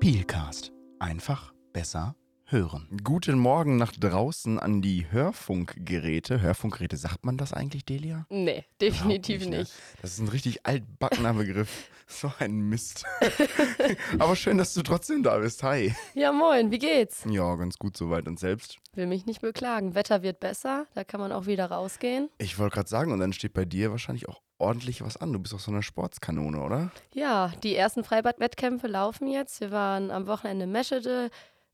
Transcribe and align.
Peelcast. 0.00 0.72
Einfach 0.98 1.52
besser 1.74 2.16
hören. 2.46 2.88
Guten 3.04 3.38
Morgen 3.38 3.76
nach 3.76 3.92
draußen 3.92 4.58
an 4.58 4.80
die 4.80 5.04
Hörfunkgeräte. 5.10 6.40
Hörfunkgeräte, 6.40 6.96
sagt 6.96 7.26
man 7.26 7.36
das 7.36 7.52
eigentlich, 7.52 7.84
Delia? 7.84 8.24
Nee, 8.30 8.64
definitiv 8.80 9.40
nicht. 9.40 9.50
Ne? 9.50 9.66
Das 10.00 10.12
ist 10.12 10.20
ein 10.20 10.28
richtig 10.28 10.64
altbackener 10.66 11.34
Begriff. 11.34 11.90
So 12.12 12.32
ein 12.40 12.68
Mist. 12.68 13.04
Aber 14.18 14.34
schön, 14.34 14.58
dass 14.58 14.74
du 14.74 14.82
trotzdem 14.82 15.22
da 15.22 15.38
bist. 15.38 15.62
Hi. 15.62 15.94
Ja, 16.14 16.32
moin, 16.32 16.72
wie 16.72 16.80
geht's? 16.80 17.24
Ja, 17.30 17.54
ganz 17.54 17.78
gut 17.78 17.96
soweit. 17.96 18.26
Und 18.26 18.40
selbst? 18.40 18.78
Will 18.94 19.06
mich 19.06 19.26
nicht 19.26 19.40
beklagen. 19.40 19.94
Wetter 19.94 20.20
wird 20.24 20.40
besser, 20.40 20.86
da 20.94 21.04
kann 21.04 21.20
man 21.20 21.30
auch 21.30 21.46
wieder 21.46 21.66
rausgehen. 21.70 22.28
Ich 22.38 22.58
wollte 22.58 22.74
gerade 22.74 22.88
sagen, 22.88 23.12
und 23.12 23.20
dann 23.20 23.32
steht 23.32 23.52
bei 23.52 23.64
dir 23.64 23.92
wahrscheinlich 23.92 24.28
auch 24.28 24.42
ordentlich 24.60 25.02
was 25.02 25.16
an. 25.16 25.32
Du 25.32 25.38
bist 25.38 25.54
auch 25.54 25.60
so 25.60 25.70
eine 25.70 25.82
Sportskanone, 25.82 26.60
oder? 26.60 26.90
Ja, 27.14 27.52
die 27.62 27.74
ersten 27.74 28.04
Freibad-Wettkämpfe 28.04 28.86
laufen 28.86 29.26
jetzt. 29.28 29.60
Wir 29.60 29.70
waren 29.70 30.10
am 30.10 30.26
Wochenende 30.26 30.64
in 30.64 30.72
Meschede. 30.72 31.30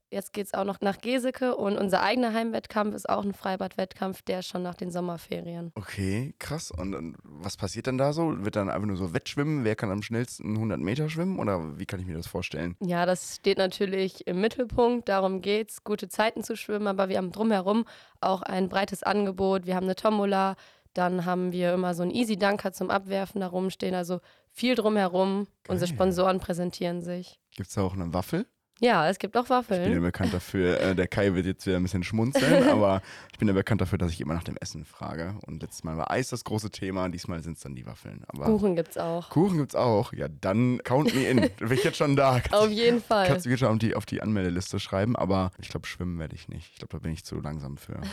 Jetzt 0.08 0.32
geht's 0.32 0.54
auch 0.54 0.64
noch 0.64 0.80
nach 0.80 0.98
Geseke 0.98 1.56
und 1.56 1.76
unser 1.76 2.00
eigener 2.00 2.32
Heimwettkampf 2.32 2.94
ist 2.94 3.08
auch 3.08 3.24
ein 3.24 3.34
Freibad-Wettkampf, 3.34 4.22
der 4.22 4.38
ist 4.38 4.46
schon 4.46 4.62
nach 4.62 4.76
den 4.76 4.92
Sommerferien. 4.92 5.72
Okay, 5.74 6.32
krass. 6.38 6.70
Und, 6.70 6.94
und 6.94 7.16
was 7.24 7.56
passiert 7.56 7.88
dann 7.88 7.98
da 7.98 8.12
so? 8.12 8.44
Wird 8.44 8.54
dann 8.54 8.70
einfach 8.70 8.86
nur 8.86 8.96
so 8.96 9.12
Wettschwimmen? 9.12 9.64
Wer 9.64 9.74
kann 9.74 9.90
am 9.90 10.02
schnellsten 10.02 10.54
100 10.54 10.78
Meter 10.78 11.10
schwimmen? 11.10 11.40
Oder 11.40 11.76
wie 11.80 11.86
kann 11.86 11.98
ich 11.98 12.06
mir 12.06 12.14
das 12.14 12.28
vorstellen? 12.28 12.76
Ja, 12.80 13.04
das 13.04 13.36
steht 13.36 13.58
natürlich 13.58 14.28
im 14.28 14.40
Mittelpunkt. 14.40 15.08
Darum 15.08 15.40
geht's, 15.40 15.82
gute 15.82 16.08
Zeiten 16.08 16.44
zu 16.44 16.56
schwimmen. 16.56 16.86
Aber 16.86 17.08
wir 17.08 17.16
haben 17.16 17.32
drumherum 17.32 17.84
auch 18.20 18.42
ein 18.42 18.68
breites 18.68 19.02
Angebot. 19.02 19.66
Wir 19.66 19.74
haben 19.74 19.84
eine 19.84 19.96
Tombola. 19.96 20.54
Dann 20.96 21.24
haben 21.26 21.52
wir 21.52 21.74
immer 21.74 21.94
so 21.94 22.02
einen 22.02 22.10
Easy-Dunker 22.10 22.72
zum 22.72 22.90
Abwerfen 22.90 23.40
da 23.40 23.48
rumstehen. 23.48 23.94
Also 23.94 24.20
viel 24.50 24.74
drumherum. 24.74 25.46
Unsere 25.68 25.90
Geil. 25.90 25.96
Sponsoren 25.96 26.40
präsentieren 26.40 27.02
sich. 27.02 27.38
Gibt 27.54 27.68
es 27.68 27.74
da 27.74 27.82
auch 27.82 27.94
eine 27.94 28.14
Waffel? 28.14 28.46
Ja, 28.78 29.08
es 29.08 29.18
gibt 29.18 29.36
auch 29.38 29.44
Ich 29.44 29.48
bin 29.48 29.56
ja 29.56 29.58
Waffeln. 29.58 30.02
bekannt 30.02 30.34
dafür, 30.34 30.78
äh, 30.78 30.94
der 30.94 31.08
Kai 31.08 31.32
wird 31.32 31.46
jetzt 31.46 31.66
wieder 31.66 31.76
ein 31.78 31.82
bisschen 31.82 32.02
schmunzeln, 32.02 32.68
aber 32.68 33.00
ich 33.32 33.38
bin 33.38 33.48
ja 33.48 33.54
bekannt 33.54 33.80
dafür, 33.80 33.96
dass 33.96 34.12
ich 34.12 34.20
immer 34.20 34.34
nach 34.34 34.44
dem 34.44 34.56
Essen 34.58 34.84
frage. 34.84 35.34
Und 35.46 35.62
letztes 35.62 35.82
Mal 35.82 35.96
war 35.96 36.10
Eis 36.10 36.28
das 36.28 36.44
große 36.44 36.70
Thema, 36.70 37.08
diesmal 37.08 37.42
sind 37.42 37.56
es 37.56 37.62
dann 37.62 37.74
die 37.74 37.86
Waffeln. 37.86 38.24
Aber 38.28 38.44
Kuchen 38.44 38.76
gibt's 38.76 38.98
auch. 38.98 39.30
Kuchen 39.30 39.56
gibt's 39.58 39.74
auch. 39.74 40.12
Ja, 40.12 40.28
dann 40.28 40.80
count 40.84 41.14
me 41.14 41.26
in. 41.26 41.40
Bin 41.56 41.72
ich 41.72 41.84
jetzt 41.84 41.96
schon 41.96 42.16
da. 42.16 42.40
Kannst 42.40 42.52
Auf 42.52 42.70
jeden 42.70 43.02
Fall. 43.02 43.26
Kannst 43.26 43.46
du 43.46 43.50
mich 43.50 43.58
schon 43.58 43.68
auf 43.68 43.78
die, 43.78 43.94
auf 43.94 44.04
die 44.04 44.20
Anmeldeliste 44.20 44.78
schreiben, 44.78 45.16
aber 45.16 45.52
ich 45.58 45.70
glaube, 45.70 45.86
schwimmen 45.86 46.18
werde 46.18 46.34
ich 46.34 46.48
nicht. 46.48 46.72
Ich 46.72 46.78
glaube, 46.78 46.92
da 46.92 46.98
bin 46.98 47.12
ich 47.12 47.24
zu 47.24 47.40
langsam 47.40 47.78
für. 47.78 47.98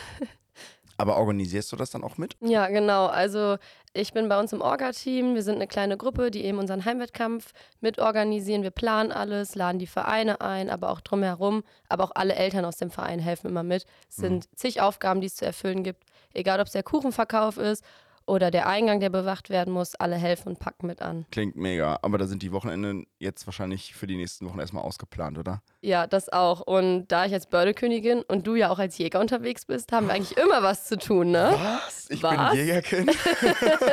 aber 0.96 1.16
organisierst 1.16 1.70
du 1.72 1.76
das 1.76 1.90
dann 1.90 2.04
auch 2.04 2.18
mit? 2.18 2.36
Ja, 2.40 2.68
genau. 2.68 3.06
Also 3.06 3.56
ich 3.92 4.12
bin 4.12 4.28
bei 4.28 4.38
uns 4.38 4.52
im 4.52 4.60
Orga-Team. 4.60 5.34
Wir 5.34 5.42
sind 5.42 5.56
eine 5.56 5.66
kleine 5.66 5.96
Gruppe, 5.96 6.30
die 6.30 6.44
eben 6.44 6.58
unseren 6.58 6.84
Heimwettkampf 6.84 7.52
mitorganisieren. 7.80 8.62
Wir 8.62 8.70
planen 8.70 9.12
alles, 9.12 9.54
laden 9.54 9.78
die 9.78 9.86
Vereine 9.86 10.40
ein, 10.40 10.70
aber 10.70 10.90
auch 10.90 11.00
drumherum. 11.00 11.64
Aber 11.88 12.04
auch 12.04 12.12
alle 12.14 12.34
Eltern 12.34 12.64
aus 12.64 12.76
dem 12.76 12.90
Verein 12.90 13.18
helfen 13.18 13.48
immer 13.48 13.62
mit. 13.62 13.86
Es 14.08 14.16
sind 14.16 14.48
zig 14.56 14.80
Aufgaben, 14.80 15.20
die 15.20 15.26
es 15.26 15.36
zu 15.36 15.44
erfüllen 15.44 15.82
gibt. 15.82 16.04
Egal, 16.32 16.60
ob 16.60 16.66
es 16.66 16.72
der 16.72 16.82
Kuchenverkauf 16.82 17.56
ist 17.56 17.84
oder 18.26 18.50
der 18.50 18.66
Eingang, 18.66 19.00
der 19.00 19.10
bewacht 19.10 19.50
werden 19.50 19.72
muss. 19.72 19.94
Alle 19.94 20.16
helfen 20.16 20.48
und 20.48 20.58
packen 20.58 20.86
mit 20.86 21.02
an. 21.02 21.26
Klingt 21.30 21.56
mega. 21.56 21.98
Aber 22.02 22.18
da 22.18 22.26
sind 22.26 22.42
die 22.42 22.52
Wochenende 22.52 23.04
jetzt 23.18 23.46
wahrscheinlich 23.46 23.94
für 23.94 24.06
die 24.06 24.16
nächsten 24.16 24.48
Wochen 24.48 24.58
erstmal 24.58 24.82
ausgeplant, 24.82 25.38
oder? 25.38 25.62
Ja, 25.80 26.06
das 26.06 26.28
auch. 26.32 26.60
Und 26.60 27.08
da 27.08 27.26
ich 27.26 27.32
als 27.32 27.46
Bördekönigin 27.46 28.22
und 28.22 28.46
du 28.46 28.54
ja 28.54 28.70
auch 28.70 28.78
als 28.78 28.96
Jäger 28.98 29.20
unterwegs 29.20 29.66
bist, 29.66 29.92
haben 29.92 30.06
wir 30.06 30.14
eigentlich 30.14 30.36
immer 30.36 30.62
was 30.62 30.86
zu 30.86 30.98
tun, 30.98 31.30
ne? 31.30 31.54
Was? 31.56 32.08
Ich 32.10 32.22
Was? 32.22 32.52
bin 32.52 32.60
Jägerkind. 32.60 33.10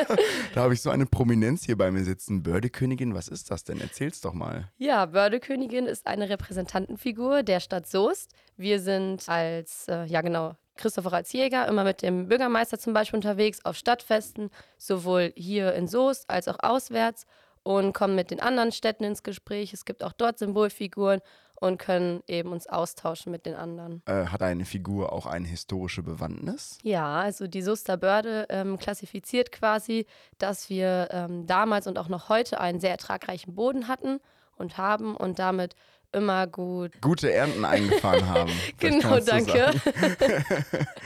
da 0.54 0.62
habe 0.62 0.74
ich 0.74 0.82
so 0.82 0.90
eine 0.90 1.06
Prominenz 1.06 1.66
hier 1.66 1.78
bei 1.78 1.92
mir 1.92 2.04
sitzen. 2.04 2.44
Bördekönigin, 2.44 3.14
was 3.14 3.28
ist 3.28 3.52
das 3.52 3.64
denn? 3.64 3.82
Erzähl's 3.82 4.22
doch 4.22 4.34
mal. 4.34 4.70
Ja, 4.78 5.06
Bördekönigin 5.06 5.86
ist 5.86 6.08
eine 6.08 6.30
Repräsentantenfigur 6.30 7.44
der 7.44 7.60
Stadt 7.60 7.88
Soest. 7.88 8.32
Wir 8.58 8.80
sind 8.80 9.28
als, 9.28 9.88
äh, 9.88 10.06
ja 10.06 10.22
genau, 10.22 10.56
Christopher 10.82 11.14
als 11.14 11.32
Jäger 11.32 11.68
immer 11.68 11.84
mit 11.84 12.02
dem 12.02 12.28
Bürgermeister 12.28 12.80
zum 12.80 12.94
Beispiel 12.94 13.18
unterwegs 13.18 13.64
auf 13.64 13.76
Stadtfesten, 13.76 14.50
sowohl 14.78 15.32
hier 15.36 15.74
in 15.74 15.88
Soest 15.88 16.30
als 16.30 16.48
auch 16.48 16.58
auswärts 16.62 17.26
und 17.64 17.94
kommen 17.94 18.16
mit 18.16 18.32
den 18.32 18.40
anderen 18.40 18.72
Städten 18.72 19.04
ins 19.04 19.24
Gespräch. 19.24 19.74
Es 19.74 19.86
gibt 19.86 20.04
auch 20.04 20.14
dort 20.14 20.40
Symbolfiguren 20.40 21.22
und 21.62 21.78
können 21.78 22.24
eben 22.28 22.52
uns 22.52 22.66
austauschen 22.66 23.32
mit 23.32 23.46
den 23.46 23.54
anderen. 23.54 24.02
Äh, 24.08 24.26
hat 24.26 24.42
eine 24.42 24.66
Figur 24.66 25.14
auch 25.14 25.28
eine 25.28 25.48
historische 25.48 26.02
Bewandtnis? 26.02 26.80
Ja, 26.82 27.22
also 27.22 27.48
die 27.48 27.62
Soester 27.62 27.98
Börde 27.98 28.48
ähm, 28.50 28.80
klassifiziert 28.80 29.52
quasi, 29.52 30.08
dass 30.40 30.72
wir 30.72 31.10
ähm, 31.12 31.46
damals 31.46 31.86
und 31.86 32.00
auch 32.00 32.10
noch 32.10 32.30
heute 32.30 32.60
einen 32.60 32.80
sehr 32.80 32.90
ertragreichen 32.90 33.54
Boden 33.54 33.88
hatten 33.88 34.20
und 34.58 34.78
haben 34.78 35.16
und 35.16 35.38
damit 35.38 35.76
immer 36.12 36.48
gut. 36.48 36.92
Gute 37.02 37.32
Ernten 37.32 37.66
eingefahren 37.66 38.28
haben. 38.28 38.52
Genau, 38.80 39.20
danke. 39.20 39.72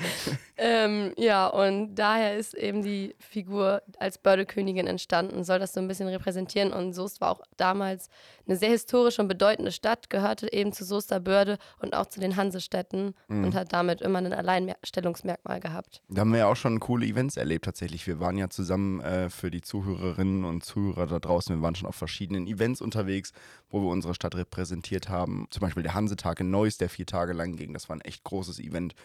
ähm, 0.58 1.14
ja, 1.18 1.48
und 1.48 1.96
daher 1.96 2.38
ist 2.38 2.54
eben 2.54 2.82
die 2.82 3.16
Figur 3.20 3.82
als 4.00 4.18
Bördekönigin 4.18 4.88
entstanden, 4.88 5.44
soll 5.44 5.60
das 5.60 5.74
so 5.74 5.80
ein 5.80 5.88
bisschen 5.88 6.08
repräsentieren. 6.08 6.74
Und 6.74 6.94
Soest 6.94 7.22
war 7.22 7.32
auch 7.32 7.42
damals 7.58 8.10
eine 8.48 8.58
sehr 8.58 8.70
historische 8.70 9.22
und 9.22 9.28
bedeutende 9.28 9.72
Stadt, 9.72 10.10
gehörte 10.10 10.52
eben 10.54 10.72
zu 10.74 10.86
Soester 10.86 11.20
Börde 11.20 11.58
und 11.80 11.96
auch 11.96 12.06
zu 12.06 12.20
den 12.20 12.36
Hansestädten 12.36 13.14
Mhm. 13.28 13.46
und 13.46 13.56
hat 13.56 13.74
damit 13.74 14.02
immer 14.02 14.20
ein 14.20 14.32
Alleinstellungsmerkmal 14.34 15.60
gehabt. 15.60 16.02
Da 16.10 16.22
haben 16.22 16.32
wir 16.32 16.40
ja 16.40 16.48
auch 16.48 16.56
schon 16.56 16.80
coole 16.80 17.06
Events 17.06 17.38
erlebt 17.38 17.66
tatsächlich. 17.66 18.06
Wir 18.08 18.20
waren 18.20 18.38
ja 18.38 18.50
zusammen 18.50 19.00
äh, 19.02 19.30
für 19.30 19.50
die 19.52 19.62
Zuhörerinnen 19.62 20.44
und 20.46 20.64
Zuhörer 20.64 21.08
da 21.08 21.20
draußen. 21.20 21.56
Wir 21.56 21.62
waren 21.62 21.76
schon 21.76 21.88
auf 21.88 21.96
verschiedenen 21.96 22.48
Events 22.48 22.82
unterwegs, 22.82 23.32
wo 23.70 23.82
wir 23.82 23.90
unsere 23.90 24.14
Stadt 24.16 24.36
repräsentiert 24.36 25.10
haben. 25.10 25.48
Zum 25.50 25.62
Beispiel 25.62 25.84
der 25.84 25.94
Hansetag 25.94 26.40
in 26.40 26.52
Neuss, 26.52 26.78
der 26.78 26.90
vier 26.90 27.06
Tage 27.06 27.34
lang 27.34 27.56
ging. 27.56 27.74
Das 27.74 27.90
war 27.90 27.96
ein 27.96 28.02
echt 28.02 28.24
großes 28.24 28.60
Event, 28.60 28.96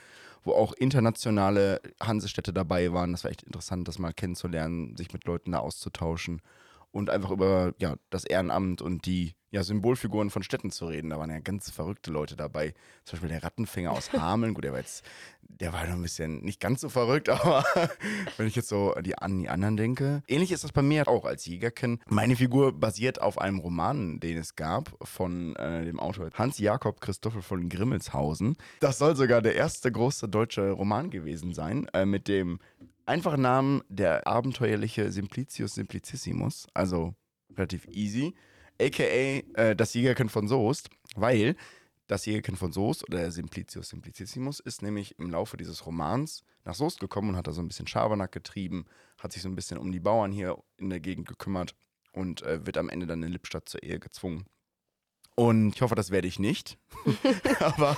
wo 0.45 0.53
auch 0.53 0.73
internationale 0.73 1.81
Hansestädte 2.03 2.53
dabei 2.53 2.93
waren. 2.93 3.13
Das 3.13 3.25
war 3.25 3.31
echt 3.31 3.43
interessant, 3.43 3.89
das 3.89 3.99
mal 3.99 4.13
kennenzulernen, 4.13 4.97
sich 4.97 5.13
mit 5.13 5.25
Leuten 5.25 5.53
da 5.53 5.59
auszutauschen 5.59 6.41
und 6.93 7.11
einfach 7.11 7.31
über 7.31 7.75
ja, 7.79 7.97
das 8.11 8.25
Ehrenamt 8.25 8.83
und 8.83 9.07
die 9.07 9.35
ja, 9.51 9.65
Symbolfiguren 9.65 10.31
von 10.31 10.43
Städten 10.43 10.71
zu 10.71 10.87
reden. 10.87 11.11
Da 11.11 11.19
waren 11.19 11.31
ja 11.31 11.41
ganz 11.41 11.71
verrückte 11.71 12.11
Leute 12.11 12.37
dabei. 12.37 12.73
Zum 13.05 13.17
Beispiel 13.17 13.31
der 13.31 13.43
Rattenfänger 13.43 13.91
aus 13.91 14.13
Hameln. 14.13 14.55
Gut, 14.55 14.65
der 14.65 14.73
war 14.73 14.79
jetzt, 14.79 15.05
der 15.43 15.73
war 15.73 15.85
noch 15.87 15.95
ein 15.95 16.03
bisschen 16.03 16.43
nicht 16.43 16.61
ganz 16.61 16.81
so 16.81 16.89
verrückt, 16.89 17.29
aber 17.29 17.65
wenn 18.37 18.47
ich 18.47 18.55
jetzt 18.55 18.69
so 18.69 18.95
die, 19.01 19.19
an 19.19 19.41
die 19.41 19.49
anderen 19.49 19.77
denke. 19.77 20.23
Ähnlich 20.29 20.53
ist 20.53 20.63
das 20.63 20.73
bei 20.73 20.83
mir 20.83 21.09
auch 21.09 21.25
als 21.25 21.47
Jägerkind. 21.47 22.01
Meine 22.09 22.37
Figur 22.37 22.79
basiert 22.79 23.21
auf 23.21 23.39
einem 23.39 23.59
Roman, 23.59 24.21
den 24.21 24.39
es 24.39 24.55
gab 24.55 24.93
von 25.03 25.57
äh, 25.57 25.85
dem 25.85 25.99
Autor 25.99 26.31
Hans-Jakob 26.35 27.01
Christoffel 27.01 27.43
von 27.43 27.69
Grimmelshausen. 27.69 28.57
Das 28.79 28.99
soll 28.99 29.17
sogar 29.17 29.43
der 29.43 29.57
erste 29.57 29.91
große 29.91 30.29
deutsche 30.29 30.71
Roman 30.71 31.11
gewesen 31.11 31.55
sein, 31.55 31.89
äh, 31.93 32.07
mit 32.07 32.29
dem 32.29 32.61
einfachen 33.07 33.43
Namen 33.43 33.83
der 33.89 34.27
abenteuerliche 34.27 35.11
Simplicius 35.13 35.75
Simplicissimus, 35.75 36.67
also 36.75 37.15
relativ 37.57 37.87
easy, 37.89 38.35
aka 38.81 39.05
äh, 39.05 39.77
das 39.77 39.95
Jägerkind 39.95 40.31
von 40.31 40.49
Soest, 40.49 40.91
weil 41.17 41.57
das 42.07 42.27
Jägerkind 42.27 42.59
von 42.59 42.73
Soest 42.73 43.07
oder 43.09 43.31
Simplicius 43.31 43.91
Simplicissimus 43.91 44.61
ist 44.61 44.83
nämlich 44.83 45.19
im 45.19 45.31
Laufe 45.31 45.57
dieses 45.57 45.87
Romans 45.87 46.43
nach 46.65 46.75
Soest 46.75 47.01
gekommen 47.01 47.31
und 47.31 47.37
hat 47.37 47.47
da 47.47 47.53
so 47.53 47.63
ein 47.63 47.69
bisschen 47.69 47.87
Schabernack 47.87 48.33
getrieben, 48.33 48.87
hat 49.19 49.33
sich 49.33 49.43
so 49.43 49.49
ein 49.49 49.57
bisschen 49.57 49.79
um 49.79 49.93
die 49.93 50.01
Bauern 50.01 50.33
hier 50.33 50.59
in 50.77 50.91
der 50.91 51.01
Gegend 51.01 51.29
gekümmert 51.29 51.75
und 52.13 52.43
äh, 52.43 52.67
wird 52.67 52.79
am 52.79 52.89
Ende 52.89 53.07
dann 53.07 53.23
in 53.23 53.33
Lippstadt 53.33 53.69
zur 53.69 53.83
Ehe 53.83 54.01
gezwungen. 54.01 54.47
Und 55.35 55.75
ich 55.75 55.83
hoffe, 55.83 55.95
das 55.95 56.11
werde 56.11 56.29
ich 56.29 56.39
nicht. 56.39 56.77
Aber 57.61 57.97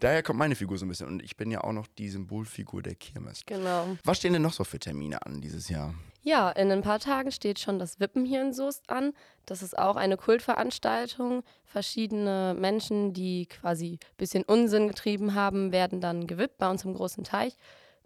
daher 0.00 0.22
kommt 0.22 0.38
meine 0.38 0.54
Figur 0.54 0.78
so 0.78 0.86
ein 0.86 0.88
bisschen. 0.88 1.08
Und 1.08 1.22
ich 1.22 1.36
bin 1.36 1.50
ja 1.50 1.62
auch 1.62 1.72
noch 1.72 1.86
die 1.86 2.08
Symbolfigur 2.08 2.82
der 2.82 2.94
Kirmes. 2.94 3.42
Genau. 3.46 3.96
Was 4.04 4.18
stehen 4.18 4.32
denn 4.32 4.42
noch 4.42 4.52
so 4.52 4.64
für 4.64 4.78
Termine 4.78 5.24
an 5.26 5.40
dieses 5.40 5.68
Jahr? 5.68 5.94
Ja, 6.22 6.50
in 6.50 6.70
ein 6.70 6.82
paar 6.82 7.00
Tagen 7.00 7.32
steht 7.32 7.58
schon 7.58 7.78
das 7.78 8.00
Wippen 8.00 8.24
hier 8.24 8.40
in 8.40 8.54
Soest 8.54 8.88
an. 8.88 9.12
Das 9.44 9.62
ist 9.62 9.76
auch 9.76 9.96
eine 9.96 10.16
Kultveranstaltung. 10.16 11.42
Verschiedene 11.64 12.56
Menschen, 12.58 13.12
die 13.12 13.46
quasi 13.46 13.98
ein 14.00 14.16
bisschen 14.16 14.42
Unsinn 14.44 14.88
getrieben 14.88 15.34
haben, 15.34 15.70
werden 15.70 16.00
dann 16.00 16.26
gewippt 16.26 16.58
bei 16.58 16.70
uns 16.70 16.84
im 16.84 16.94
großen 16.94 17.24
Teich. 17.24 17.56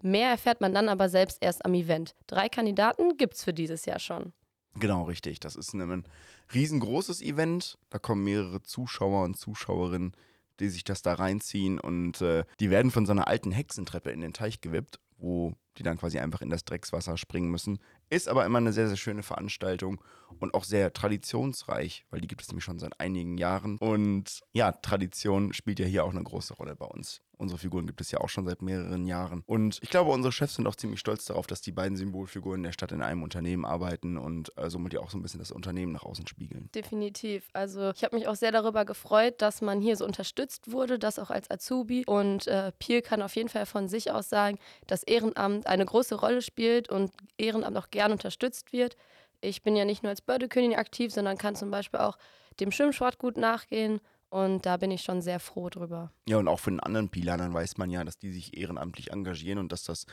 Mehr 0.01 0.29
erfährt 0.31 0.61
man 0.61 0.73
dann 0.73 0.89
aber 0.89 1.09
selbst 1.09 1.37
erst 1.41 1.63
am 1.65 1.73
Event. 1.73 2.15
Drei 2.27 2.49
Kandidaten 2.49 3.17
gibt 3.17 3.35
es 3.35 3.43
für 3.43 3.53
dieses 3.53 3.85
Jahr 3.85 3.99
schon. 3.99 4.33
Genau, 4.75 5.03
richtig. 5.03 5.39
Das 5.39 5.55
ist 5.55 5.73
ein 5.73 6.05
riesengroßes 6.53 7.21
Event. 7.21 7.77
Da 7.89 7.99
kommen 7.99 8.23
mehrere 8.23 8.61
Zuschauer 8.61 9.23
und 9.23 9.37
Zuschauerinnen, 9.37 10.13
die 10.59 10.69
sich 10.69 10.83
das 10.83 11.01
da 11.01 11.13
reinziehen. 11.13 11.79
Und 11.79 12.21
äh, 12.21 12.45
die 12.59 12.69
werden 12.69 12.91
von 12.91 13.05
so 13.05 13.11
einer 13.11 13.27
alten 13.27 13.51
Hexentreppe 13.51 14.11
in 14.11 14.21
den 14.21 14.33
Teich 14.33 14.61
gewippt, 14.61 14.99
wo 15.17 15.53
die 15.77 15.83
dann 15.83 15.97
quasi 15.97 16.19
einfach 16.19 16.41
in 16.41 16.49
das 16.49 16.65
Dreckswasser 16.65 17.17
springen 17.17 17.49
müssen. 17.49 17.79
Ist 18.09 18.27
aber 18.27 18.45
immer 18.45 18.57
eine 18.57 18.73
sehr, 18.73 18.87
sehr 18.87 18.97
schöne 18.97 19.23
Veranstaltung 19.23 20.01
und 20.39 20.53
auch 20.53 20.63
sehr 20.63 20.93
traditionsreich, 20.93 22.05
weil 22.09 22.21
die 22.21 22.27
gibt 22.27 22.41
es 22.41 22.47
nämlich 22.49 22.63
schon 22.63 22.79
seit 22.79 22.99
einigen 22.99 23.37
Jahren. 23.37 23.77
Und 23.77 24.41
ja, 24.51 24.71
Tradition 24.71 25.53
spielt 25.53 25.79
ja 25.79 25.85
hier 25.85 26.03
auch 26.03 26.11
eine 26.11 26.23
große 26.23 26.53
Rolle 26.55 26.75
bei 26.75 26.85
uns. 26.85 27.21
Unsere 27.39 27.57
Figuren 27.57 27.87
gibt 27.87 28.01
es 28.01 28.11
ja 28.11 28.19
auch 28.19 28.27
schon 28.27 28.45
seit 28.45 28.61
mehreren 28.61 29.07
Jahren. 29.07 29.43
Und 29.45 29.79
ich 29.81 29.89
glaube, 29.89 30.11
unsere 30.11 30.33
Chefs 30.33 30.55
sind 30.55 30.67
auch 30.67 30.75
ziemlich 30.75 30.99
stolz 30.99 31.23
darauf, 31.23 31.47
dass 31.47 31.61
die 31.61 31.71
beiden 31.71 31.95
Symbolfiguren 31.95 32.63
der 32.63 32.73
Stadt 32.73 32.91
in 32.91 33.01
einem 33.01 33.23
Unternehmen 33.23 33.63
arbeiten 33.63 34.17
und 34.17 34.51
äh, 34.57 34.69
somit 34.69 34.91
ja 34.91 34.99
auch 34.99 35.09
so 35.09 35.17
ein 35.17 35.21
bisschen 35.21 35.39
das 35.39 35.51
Unternehmen 35.51 35.93
nach 35.93 36.03
außen 36.03 36.27
spiegeln. 36.27 36.69
Definitiv. 36.75 37.47
Also 37.53 37.91
ich 37.95 38.03
habe 38.03 38.17
mich 38.17 38.27
auch 38.27 38.35
sehr 38.35 38.51
darüber 38.51 38.83
gefreut, 38.83 39.41
dass 39.41 39.61
man 39.61 39.79
hier 39.79 39.95
so 39.95 40.03
unterstützt 40.03 40.73
wurde, 40.73 40.99
das 40.99 41.17
auch 41.17 41.29
als 41.29 41.49
Azubi. 41.49 42.03
Und 42.05 42.45
äh, 42.47 42.73
Pier 42.77 43.01
kann 43.01 43.21
auf 43.21 43.37
jeden 43.37 43.47
Fall 43.47 43.65
von 43.65 43.87
sich 43.87 44.11
aus 44.11 44.27
sagen, 44.27 44.59
dass 44.87 45.03
Ehrenamt 45.03 45.58
eine 45.67 45.85
große 45.85 46.15
Rolle 46.15 46.41
spielt 46.41 46.89
und 46.89 47.11
Ehrenamt 47.37 47.77
auch 47.77 47.89
gern 47.89 48.11
unterstützt 48.11 48.73
wird. 48.73 48.95
Ich 49.41 49.63
bin 49.63 49.75
ja 49.75 49.85
nicht 49.85 50.03
nur 50.03 50.09
als 50.09 50.21
Bördekönigin 50.21 50.77
aktiv, 50.77 51.13
sondern 51.13 51.37
kann 51.37 51.55
zum 51.55 51.71
Beispiel 51.71 51.99
auch 51.99 52.17
dem 52.59 52.71
Schwimmsport 52.71 53.19
gut 53.19 53.37
nachgehen 53.37 54.01
und 54.29 54.65
da 54.65 54.77
bin 54.77 54.91
ich 54.91 55.01
schon 55.01 55.21
sehr 55.21 55.39
froh 55.39 55.69
drüber. 55.69 56.11
Ja, 56.27 56.37
und 56.37 56.47
auch 56.47 56.59
von 56.59 56.73
den 56.73 56.79
anderen 56.81 57.09
Pilanern 57.09 57.53
weiß 57.53 57.77
man 57.77 57.89
ja, 57.89 58.03
dass 58.03 58.19
die 58.19 58.31
sich 58.31 58.55
ehrenamtlich 58.55 59.11
engagieren 59.11 59.57
und 59.57 59.71
dass 59.71 59.83
das 59.83 60.05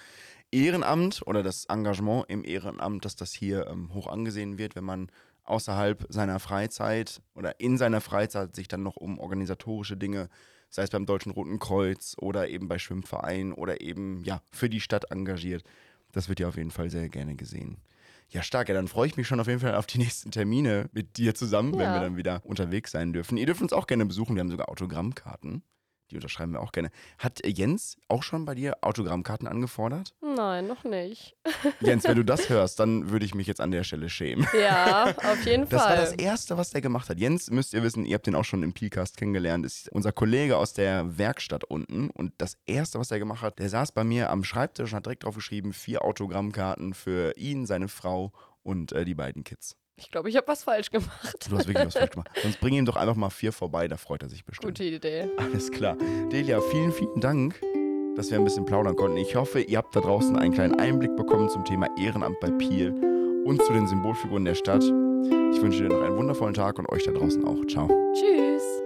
Ehrenamt 0.50 1.22
oder 1.26 1.42
das 1.42 1.66
Engagement 1.66 2.24
im 2.28 2.44
Ehrenamt, 2.44 3.04
dass 3.04 3.16
das 3.16 3.32
hier 3.32 3.66
ähm, 3.66 3.92
hoch 3.92 4.06
angesehen 4.06 4.56
wird, 4.58 4.74
wenn 4.74 4.84
man 4.84 5.10
außerhalb 5.44 6.06
seiner 6.08 6.40
Freizeit 6.40 7.20
oder 7.34 7.60
in 7.60 7.76
seiner 7.76 8.00
Freizeit 8.00 8.56
sich 8.56 8.68
dann 8.68 8.82
noch 8.82 8.96
um 8.96 9.18
organisatorische 9.18 9.96
Dinge, 9.96 10.28
sei 10.68 10.82
es 10.82 10.90
beim 10.90 11.06
Deutschen 11.06 11.32
Roten 11.32 11.58
Kreuz 11.58 12.14
oder 12.18 12.48
eben 12.48 12.68
bei 12.68 12.78
Schwimmvereinen 12.78 13.52
oder 13.52 13.80
eben 13.80 14.22
ja 14.24 14.42
für 14.52 14.68
die 14.68 14.80
Stadt 14.80 15.10
engagiert. 15.10 15.64
Das 16.12 16.28
wird 16.28 16.40
ja 16.40 16.48
auf 16.48 16.56
jeden 16.56 16.70
Fall 16.70 16.90
sehr 16.90 17.08
gerne 17.08 17.34
gesehen. 17.34 17.78
Ja, 18.30 18.42
stark. 18.42 18.68
Ja, 18.68 18.74
dann 18.74 18.88
freue 18.88 19.06
ich 19.06 19.16
mich 19.16 19.26
schon 19.26 19.38
auf 19.38 19.46
jeden 19.46 19.60
Fall 19.60 19.74
auf 19.74 19.86
die 19.86 19.98
nächsten 19.98 20.30
Termine 20.30 20.88
mit 20.92 21.16
dir 21.16 21.34
zusammen, 21.34 21.74
ja. 21.74 21.80
wenn 21.80 21.92
wir 21.94 22.00
dann 22.00 22.16
wieder 22.16 22.40
unterwegs 22.44 22.90
sein 22.90 23.12
dürfen. 23.12 23.38
Ihr 23.38 23.46
dürft 23.46 23.62
uns 23.62 23.72
auch 23.72 23.86
gerne 23.86 24.04
besuchen. 24.04 24.34
Wir 24.34 24.40
haben 24.40 24.50
sogar 24.50 24.68
Autogrammkarten. 24.68 25.62
Die 26.10 26.16
unterschreiben 26.16 26.52
wir 26.52 26.60
auch 26.60 26.72
gerne. 26.72 26.90
Hat 27.18 27.44
Jens 27.44 27.96
auch 28.08 28.22
schon 28.22 28.44
bei 28.44 28.54
dir 28.54 28.76
Autogrammkarten 28.82 29.48
angefordert? 29.48 30.14
Nein, 30.20 30.66
noch 30.68 30.84
nicht. 30.84 31.36
Jens, 31.80 32.04
wenn 32.04 32.16
du 32.16 32.24
das 32.24 32.48
hörst, 32.48 32.78
dann 32.78 33.10
würde 33.10 33.24
ich 33.24 33.34
mich 33.34 33.46
jetzt 33.46 33.60
an 33.60 33.72
der 33.72 33.82
Stelle 33.82 34.08
schämen. 34.08 34.46
Ja, 34.58 35.14
auf 35.16 35.44
jeden 35.44 35.68
das 35.68 35.82
Fall. 35.82 35.96
Das 35.96 36.10
war 36.10 36.16
das 36.16 36.24
Erste, 36.24 36.56
was 36.56 36.70
der 36.70 36.80
gemacht 36.80 37.08
hat. 37.08 37.18
Jens, 37.18 37.50
müsst 37.50 37.74
ihr 37.74 37.82
wissen, 37.82 38.04
ihr 38.04 38.14
habt 38.14 38.26
den 38.26 38.36
auch 38.36 38.44
schon 38.44 38.62
im 38.62 38.72
Peelcast 38.72 39.16
kennengelernt, 39.16 39.66
ist 39.66 39.88
unser 39.90 40.12
Kollege 40.12 40.56
aus 40.56 40.72
der 40.72 41.18
Werkstatt 41.18 41.64
unten. 41.64 42.10
Und 42.10 42.32
das 42.38 42.56
Erste, 42.66 42.98
was 42.98 43.10
er 43.10 43.18
gemacht 43.18 43.42
hat, 43.42 43.58
der 43.58 43.68
saß 43.68 43.92
bei 43.92 44.04
mir 44.04 44.30
am 44.30 44.44
Schreibtisch 44.44 44.92
und 44.92 44.96
hat 44.96 45.06
direkt 45.06 45.24
drauf 45.24 45.34
geschrieben, 45.34 45.72
vier 45.72 46.04
Autogrammkarten 46.04 46.94
für 46.94 47.36
ihn, 47.36 47.66
seine 47.66 47.88
Frau 47.88 48.32
und 48.62 48.92
äh, 48.92 49.04
die 49.04 49.14
beiden 49.14 49.44
Kids. 49.44 49.76
Ich 49.98 50.10
glaube, 50.10 50.28
ich 50.28 50.36
habe 50.36 50.46
was 50.46 50.64
falsch 50.64 50.90
gemacht. 50.90 51.46
Du 51.48 51.56
hast 51.56 51.66
wirklich 51.66 51.86
was 51.86 51.94
falsch 51.94 52.10
gemacht. 52.10 52.30
Sonst 52.42 52.60
bring 52.60 52.74
ihm 52.74 52.84
doch 52.84 52.96
einfach 52.96 53.14
mal 53.14 53.30
vier 53.30 53.52
vorbei, 53.52 53.88
da 53.88 53.96
freut 53.96 54.22
er 54.22 54.28
sich 54.28 54.44
bestimmt. 54.44 54.76
Gute 54.76 54.84
Idee. 54.84 55.28
Alles 55.38 55.70
klar. 55.70 55.96
Delia, 56.30 56.60
vielen, 56.60 56.92
vielen 56.92 57.20
Dank, 57.20 57.58
dass 58.16 58.30
wir 58.30 58.38
ein 58.38 58.44
bisschen 58.44 58.66
plaudern 58.66 58.94
konnten. 58.94 59.16
Ich 59.16 59.34
hoffe, 59.36 59.60
ihr 59.60 59.78
habt 59.78 59.96
da 59.96 60.00
draußen 60.00 60.36
einen 60.36 60.52
kleinen 60.52 60.78
Einblick 60.78 61.16
bekommen 61.16 61.48
zum 61.48 61.64
Thema 61.64 61.88
Ehrenamt 61.98 62.38
bei 62.40 62.50
Piel 62.50 62.92
und 63.46 63.62
zu 63.62 63.72
den 63.72 63.86
Symbolfiguren 63.86 64.44
der 64.44 64.54
Stadt. 64.54 64.82
Ich 64.82 65.62
wünsche 65.62 65.82
dir 65.82 65.88
noch 65.88 66.02
einen 66.02 66.16
wundervollen 66.16 66.54
Tag 66.54 66.78
und 66.78 66.88
euch 66.90 67.04
da 67.04 67.12
draußen 67.12 67.44
auch. 67.44 67.64
Ciao. 67.66 67.88
Tschüss. 68.12 68.85